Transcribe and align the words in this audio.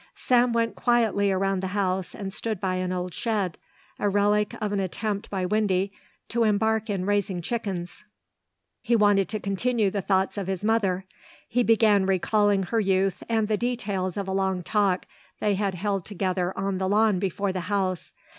Sam 0.15 0.51
went 0.51 0.75
quietly 0.75 1.31
around 1.31 1.61
the 1.61 1.67
house 1.77 2.15
and 2.15 2.33
stood 2.33 2.59
by 2.59 2.77
an 2.77 2.91
old 2.91 3.13
shed, 3.13 3.59
a 3.99 4.09
relic 4.09 4.55
of 4.59 4.71
an 4.71 4.79
attempt 4.79 5.29
by 5.29 5.45
Windy 5.45 5.91
to 6.29 6.43
embark 6.43 6.89
in 6.89 7.05
raising 7.05 7.39
chickens. 7.39 8.03
He 8.81 8.95
wanted 8.95 9.29
to 9.29 9.39
continue 9.39 9.91
the 9.91 10.01
thoughts 10.01 10.39
of 10.39 10.47
his 10.47 10.63
mother. 10.63 11.05
He 11.47 11.61
began 11.61 12.07
recalling 12.07 12.63
her 12.63 12.79
youth 12.79 13.21
and 13.29 13.47
the 13.47 13.57
details 13.57 14.17
of 14.17 14.27
a 14.27 14.31
long 14.33 14.63
talk 14.63 15.05
they 15.39 15.53
had 15.53 15.75
held 15.75 16.03
together 16.03 16.51
on 16.57 16.79
the 16.79 16.89
lawn 16.89 17.19
before 17.19 17.53
the 17.53 17.59
house. 17.69 18.11